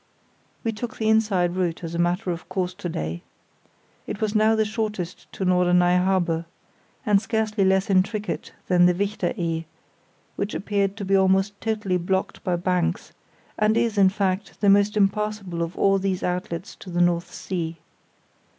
We 0.63 0.71
took 0.71 0.97
the 0.97 1.07
inside 1.09 1.55
route 1.55 1.83
as 1.83 1.93
a 1.93 1.99
matter 1.99 2.31
of 2.31 2.49
course 2.49 2.73
to 2.73 2.89
day. 2.89 3.21
It 4.07 4.19
was 4.19 4.33
now 4.33 4.55
the 4.55 4.65
shortest 4.65 5.31
to 5.33 5.45
Norderney 5.45 5.97
harbour, 6.03 6.45
and 7.05 7.21
scarcely 7.21 7.63
less 7.63 7.87
intricate 7.87 8.51
than 8.67 8.87
the 8.87 8.95
Wichter 8.95 9.31
Ee, 9.37 9.65
which 10.37 10.55
appeared 10.55 10.97
to 10.97 11.05
be 11.05 11.15
almost 11.15 11.53
totally 11.61 11.97
blocked 11.97 12.43
by 12.43 12.55
banks, 12.55 13.13
and 13.59 13.77
is, 13.77 13.95
in 13.95 14.09
fact, 14.09 14.59
the 14.59 14.69
most 14.69 14.97
impassable 14.97 15.61
of 15.61 15.77
all 15.77 15.99
these 15.99 16.23
outlets 16.23 16.75
to 16.77 16.89
the 16.89 17.01
North 17.01 17.31
Sea. 17.31 17.77